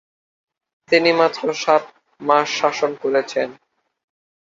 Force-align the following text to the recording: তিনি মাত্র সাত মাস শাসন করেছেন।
তিনি 0.89 1.11
মাত্র 1.19 1.45
সাত 1.63 1.83
মাস 2.21 2.47
শাসন 2.59 2.91
করেছেন। 3.03 3.49